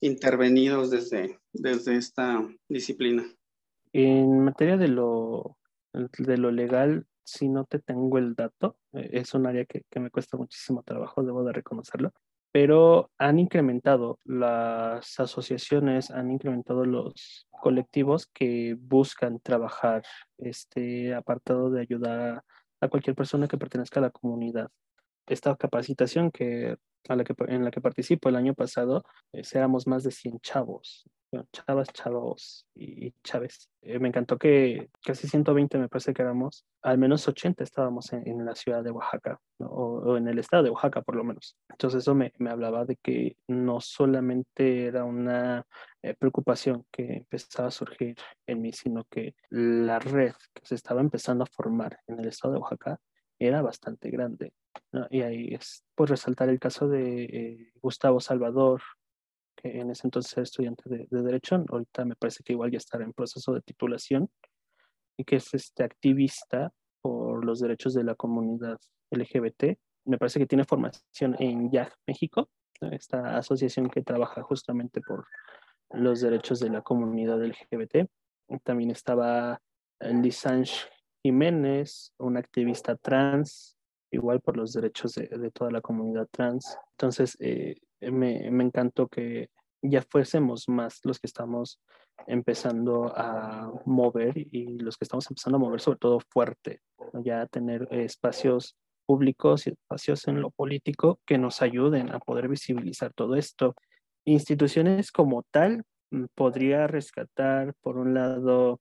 [0.00, 3.24] intervenidos desde, desde esta disciplina?
[3.92, 5.56] En materia de lo,
[5.92, 10.10] de lo legal, si no te tengo el dato, es un área que, que, me
[10.10, 12.12] cuesta muchísimo trabajo, debo de reconocerlo,
[12.52, 20.04] pero han incrementado las asociaciones, han incrementado los colectivos que buscan trabajar
[20.38, 22.42] este apartado de ayudar
[22.80, 24.70] a, cualquier persona que pertenezca a la comunidad.
[25.26, 30.40] Esta capacitación que, en la que participo el año pasado, eh, éramos más de 100
[30.40, 31.04] chavos
[31.52, 33.68] chavas, chavos y, chaves.
[33.82, 38.44] Eh, me encantó que casi 120 me parece que éramos, al menos 80 estábamos en,
[38.44, 41.56] la ciudad de Oaxaca, o, en el estado de Oaxaca por lo menos.
[41.68, 45.64] Entonces eso me, me hablaba de que no solamente era una
[46.02, 51.00] eh, preocupación que empezaba a surgir en mí, sino que la red que se estaba
[51.00, 52.98] empezando a formar en el estado de Oaxaca
[53.38, 54.52] era bastante grande.
[55.10, 58.82] Y ahí es pues resaltar el caso de eh, Gustavo Salvador,
[59.56, 63.04] que en ese entonces era estudiante de, Derecho, ahorita me parece que igual ya estará
[63.04, 64.30] en proceso de titulación,
[65.18, 68.78] y que es este activista por los derechos de la comunidad
[69.10, 69.78] LGBT.
[70.04, 72.50] Me parece que tiene formación en YAG México,
[72.92, 75.26] esta asociación que trabaja justamente por
[75.90, 78.08] los derechos de la comunidad LGBT.
[78.62, 79.60] También estaba
[80.00, 80.88] Lisange
[81.22, 83.76] Jiménez, una activista trans,
[84.10, 86.76] igual por los derechos de, de toda la comunidad trans.
[86.92, 89.50] Entonces, eh, me, me encantó que
[89.82, 91.80] ya fuésemos más los que estamos
[92.26, 96.80] empezando a mover y los que estamos empezando a mover sobre todo fuerte,
[97.24, 103.12] ya tener espacios públicos y espacios en lo político que nos ayuden a poder visibilizar
[103.14, 103.74] todo esto.
[104.24, 108.80] Instituciones como tal, mm, podría rescatar, por un lado,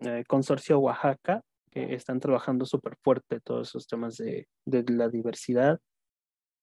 [0.00, 5.78] eh, Consorcio Oaxaca, que están trabajando súper fuerte todos esos temas de, de la diversidad.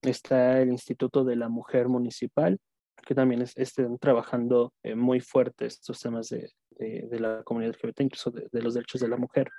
[0.02, 2.60] Está el Instituto de la Mujer Municipal,
[3.06, 8.32] que también están trabajando eh, muy fuerte estos temas de, de, la comunidad LGBT, incluso
[8.32, 9.50] de, los derechos de la mujer,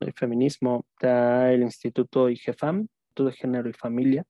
[0.00, 0.86] el feminismo.
[0.92, 4.24] Está el Instituto IGEFAM, Instituto de Género y Familia,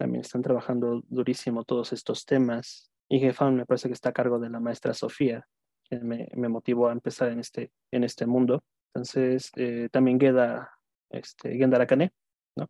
[0.00, 2.90] también están trabajando durísimo todos estos temas.
[3.10, 5.46] IGEFAM me parece que está a cargo de la maestra Sofía,
[5.84, 8.64] que me, me motivó a empezar en este, en este mundo.
[8.94, 10.72] Entonces, eh, también Geda,
[11.10, 12.12] este, Gendarakane,
[12.56, 12.68] ¿no?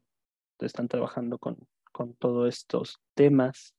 [0.58, 1.56] Están trabajando con,
[2.00, 3.74] con todos estos temas.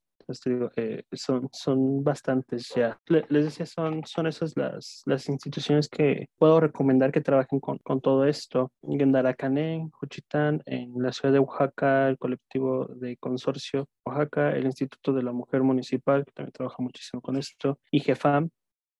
[0.76, 3.02] Eh, son, son bastantes ya.
[3.08, 8.00] Les decía, son, son esas las, las instituciones que puedo recomendar que trabajen con, con
[8.00, 8.72] todo esto.
[8.84, 15.24] Gendaracane, Juchitán, en la ciudad de Oaxaca, el colectivo de consorcio Oaxaca, el Instituto de
[15.24, 18.52] la Mujer Municipal, que también trabaja muchísimo con esto, y Jefam,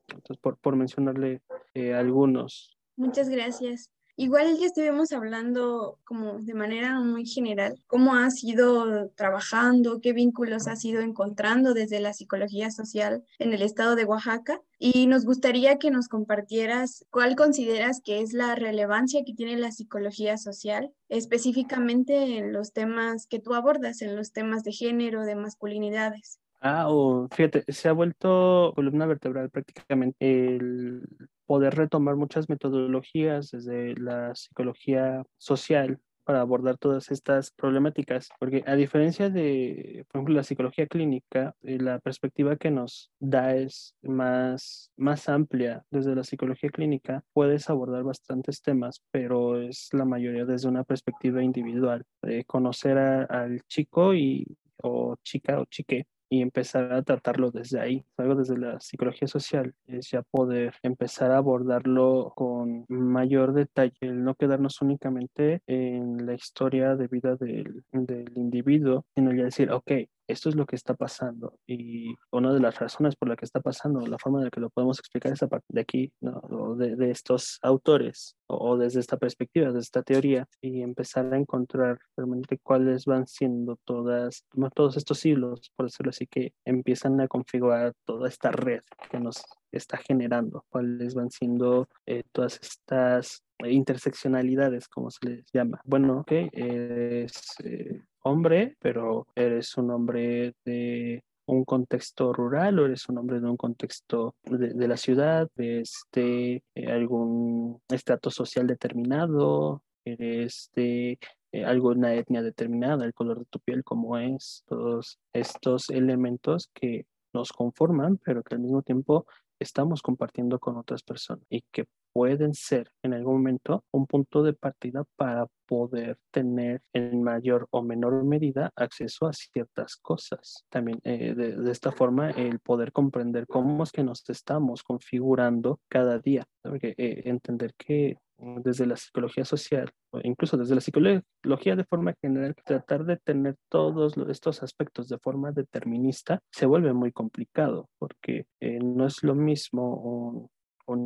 [0.08, 1.42] entonces, por, por mencionarle
[1.76, 2.76] eh, algunos.
[2.98, 3.92] Muchas gracias.
[4.18, 10.68] Igual ya estuvimos hablando como de manera muy general, cómo has ido trabajando, qué vínculos
[10.68, 15.78] has ido encontrando desde la psicología social en el estado de Oaxaca y nos gustaría
[15.80, 22.38] que nos compartieras cuál consideras que es la relevancia que tiene la psicología social, específicamente
[22.38, 26.41] en los temas que tú abordas, en los temas de género, de masculinidades.
[26.64, 30.16] Ah, o fíjate, se ha vuelto columna vertebral prácticamente
[30.56, 31.08] el
[31.48, 38.76] poder retomar muchas metodologías desde la psicología social para abordar todas estas problemáticas, porque a
[38.76, 44.92] diferencia de, por ejemplo, la psicología clínica, eh, la perspectiva que nos da es más,
[44.98, 45.84] más amplia.
[45.90, 51.42] Desde la psicología clínica puedes abordar bastantes temas, pero es la mayoría desde una perspectiva
[51.44, 52.06] individual,
[52.46, 54.46] conocer al chico y,
[54.84, 58.06] o chica o chique y empezar a tratarlo desde ahí.
[58.16, 64.24] Algo desde la psicología social es ya poder empezar a abordarlo con mayor detalle, el
[64.24, 69.92] no quedarnos únicamente en la historia de vida del, del individuo, sino ya decir, ok,
[70.32, 73.62] esto es lo que está pasando y una de las razones por la que está
[73.62, 76.76] pasando, la forma en la que lo podemos explicar es a partir de aquí, ¿no?
[76.76, 82.00] de, de, estos autores o, desde esta perspectiva, desde esta teoría y empezar a encontrar
[82.16, 87.94] realmente cuáles van siendo todas, todos estos hilos, por decirlo así, que empiezan a configurar
[88.06, 95.12] toda esta red que nos está generando, cuáles van siendo eh, todas estas interseccionalidades, como
[95.12, 95.82] se les llama.
[95.86, 103.10] Bueno, ok, es eh, hombre, pero eres un hombre de un contexto rural o eres
[103.10, 109.84] un hombre de un contexto de, la ciudad, de este, eh, algún estrato social determinado,
[110.06, 111.20] eres de
[111.52, 117.06] eh, alguna etnia determinada, el color de tu piel, como es, todos estos elementos que
[117.34, 119.26] nos conforman, pero que al mismo tiempo
[119.62, 124.54] estamos compartiendo con otras personas y que pueden ser en algún momento un punto de
[124.54, 130.66] partida para poder tener en mayor o menor medida acceso a ciertas cosas.
[130.70, 136.20] También eh, de, esta forma el poder comprender cómo es que nos estamos configurando cada
[136.20, 136.44] día,
[136.82, 138.18] eh, entender que
[138.64, 143.56] desde la psicología social, o incluso desde la psicología de forma general, tratar de tener
[143.70, 149.36] todos estos aspectos de forma determinista se vuelve muy complicado, porque eh, no es lo
[149.36, 150.50] mismo un,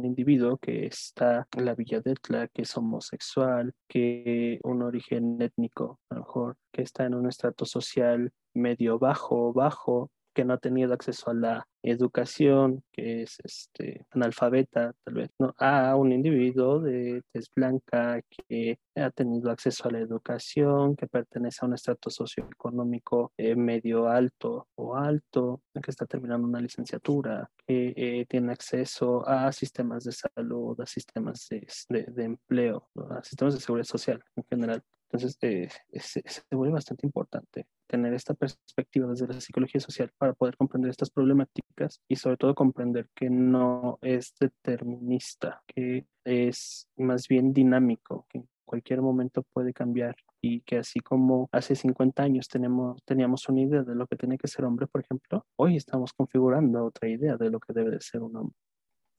[0.03, 5.99] individuo que está en la Villa de Etla, que es homosexual, que un origen étnico,
[6.09, 10.57] a lo mejor, que está en un estrato social medio bajo, bajo, que no ha
[10.59, 15.55] tenido acceso a la educación, que es este, analfabeta, tal vez, ¿no?
[15.57, 21.59] a un individuo de tez blanca que ha tenido acceso a la educación, que pertenece
[21.61, 27.93] a un estrato socioeconómico eh, medio alto o alto, que está terminando una licenciatura, que
[27.95, 33.61] eh, tiene acceso a sistemas de salud, a sistemas de, de, empleo, a sistemas de
[33.61, 34.83] seguridad social en general.
[35.15, 40.34] Entonces, eh, se, se, vuelve bastante importante tener esta perspectiva desde la psicología social para
[40.34, 47.30] poder comprender estas problemáticas y sobre todo comprender que no es determinista, que es más
[47.30, 52.49] bien dinámico, que en cualquier momento puede cambiar y que así como hace 50 años
[52.49, 56.12] tenemos, teníamos una idea de lo que tiene que ser hombre, por ejemplo, hoy estamos
[56.12, 58.58] configurando otra idea de lo que debe de ser un hombre.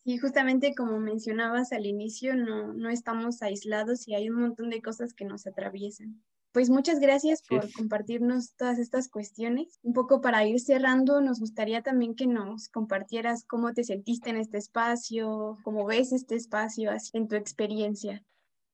[0.09, 4.81] Y justamente como mencionabas al inicio, no, no estamos aislados y hay un montón de
[4.81, 6.23] cosas que nos atraviesan.
[6.53, 9.81] Pues muchas gracias por compartirnos todas estas cuestiones.
[9.83, 14.37] Un poco para ir cerrando, nos gustaría también que nos compartieras cómo te sentiste en
[14.37, 18.23] este espacio, cómo ves este espacio en tu experiencia.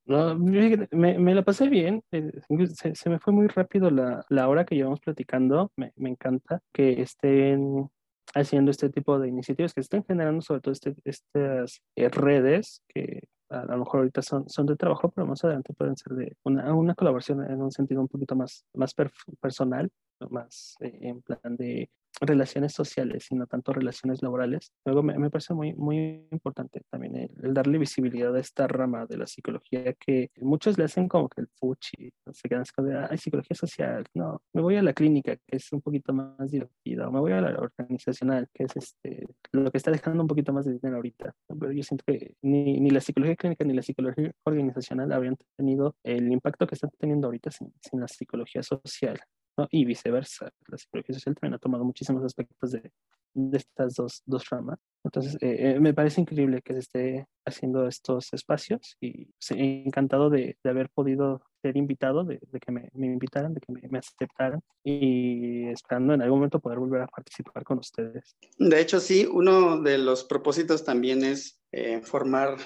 [0.05, 2.31] No, me, me, la pasé bien, eh,
[2.75, 6.61] se, se, me fue muy rápido la, la hora que llevamos platicando, me, me, encanta
[6.73, 7.89] que estén
[8.33, 13.27] haciendo este tipo de iniciativas, que estén generando sobre todo este, estas eh, redes que
[13.49, 16.73] a, lo mejor ahorita son, son de trabajo, pero más adelante pueden ser de una,
[16.73, 18.93] una colaboración en un sentido un poquito más, más
[19.39, 19.91] personal,
[20.29, 21.89] más eh, en plan de
[22.21, 24.71] relaciones sociales y no tanto relaciones laborales.
[24.85, 29.17] Luego me, me parece muy, muy importante también el, darle visibilidad a esta rama de
[29.17, 33.55] la psicología que muchos le hacen como que el fuchi, se quedan con, ay, psicología
[33.55, 37.19] social, no, me voy a la clínica, que es un poquito más divertida, o me
[37.19, 40.73] voy a la organizacional, que es este, lo que está dejando un poquito más de
[40.73, 41.35] dinero ahorita.
[41.47, 45.95] Pero yo siento que ni, ni la psicología clínica ni la psicología organizacional habrían tenido
[46.03, 49.19] el impacto que están teniendo ahorita sin, sin la psicología social
[49.69, 50.51] y viceversa.
[50.67, 52.91] La psicología social también ha tomado muchísimos aspectos de,
[53.33, 54.79] de estas dos, dos, ramas.
[55.03, 60.57] Entonces, eh, eh, me parece increíble que se esté haciendo estos espacios y encantado de,
[60.63, 63.99] de, haber podido ser invitado, de, de que me, me, invitaran, de que me, me,
[63.99, 68.35] aceptaran y esperando en algún momento poder volver a participar con ustedes.
[68.57, 72.57] De hecho, sí, uno de los propósitos también es eh, formar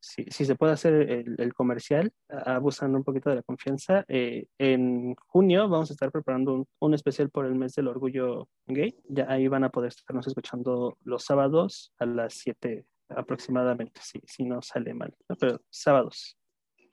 [0.00, 5.16] si, si, se puede hacer el, comercial, abusando un poquito de la confianza, eh, en
[5.26, 8.96] junio vamos a estar preparando un, un, especial por el mes del orgullo gay.
[9.08, 14.44] Ya ahí van a poder estarnos escuchando los sábados a las 7 aproximadamente, si, si
[14.44, 16.36] no sale mal, pero sábados.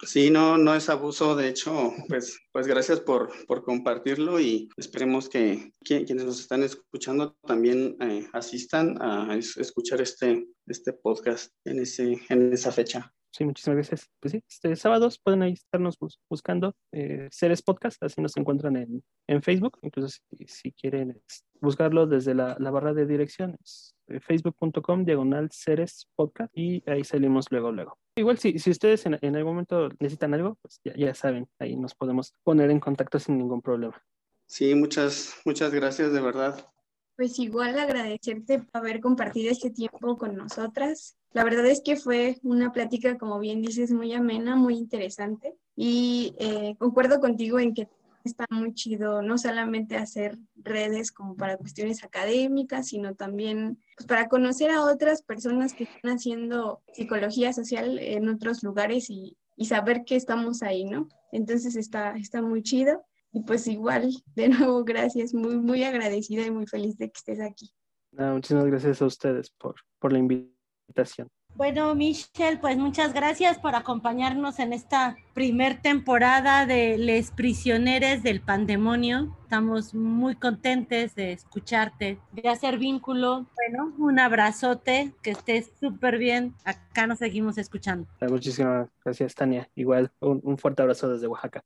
[0.06, 1.36] Sí, no, no es abuso.
[1.36, 7.36] De hecho, pues, pues gracias por, por compartirlo y esperemos que, quienes nos están escuchando
[7.45, 13.14] también eh, asistan a escuchar este, este podcast en, ese, en esa fecha.
[13.34, 14.10] Sí, muchísimas gracias.
[14.20, 15.98] Pues sí, este sábados pueden ahí estarnos
[16.30, 19.80] buscando eh, Ceres Podcast, así nos encuentran en, en Facebook.
[19.82, 21.20] Incluso si, si quieren
[21.60, 27.48] buscarlo desde la, la barra de direcciones, eh, facebook.com diagonal Ceres Podcast y ahí salimos
[27.50, 27.98] luego, luego.
[28.16, 31.76] Igual si, si ustedes en, en, algún momento necesitan algo, pues ya, ya saben, ahí
[31.76, 34.00] nos podemos poner en contacto sin ningún problema.
[34.46, 36.68] Sí, muchas, muchas gracias de verdad.
[37.16, 41.16] Pues igual agradecerte por haber compartido este tiempo con nosotras.
[41.32, 45.55] La verdad es que fue una plática, como bien dices, muy amena, muy interesante.
[45.76, 47.88] Y eh, concuerdo contigo en que
[48.24, 54.30] está muy chido no solamente hacer redes como para cuestiones académicas, sino también pues, para
[54.30, 60.03] conocer a otras personas que están haciendo psicología social en otros lugares y, y saber
[60.05, 61.07] que estamos ahí, ¿no?
[61.32, 63.03] Entonces está, está muy chido.
[63.34, 67.42] Y pues igual, de nuevo, gracias, muy, muy agradecida y muy feliz de que estés
[67.42, 67.74] aquí.
[68.12, 71.28] muchísimas gracias a ustedes por, por la invitación.
[71.56, 78.42] Bueno, Michelle, pues muchas gracias por acompañarnos en esta primer temporada de Les Prisioneres del
[78.42, 79.38] Pandemonio.
[79.44, 83.46] Estamos muy contentes de escucharte, de hacer vínculo.
[83.56, 86.56] Bueno, un abrazote, que estés súper bien.
[86.66, 88.08] Acá nos seguimos escuchando.
[88.22, 89.70] Muchísimas gracias, Tania.
[89.76, 91.64] Igual, un, un fuerte abrazo desde Oaxaca.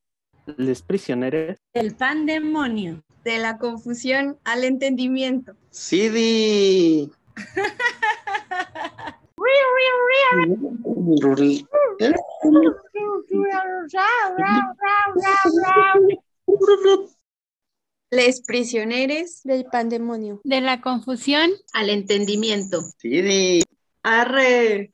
[0.55, 1.57] Les prisioneros.
[1.73, 3.03] El pandemonio.
[3.23, 5.53] De la confusión al entendimiento.
[5.69, 7.11] Sidi.
[18.09, 20.39] Les prisioneros del pandemonio.
[20.45, 22.81] De la confusión al entendimiento.
[22.97, 23.63] Sidi.
[24.03, 24.93] Arre.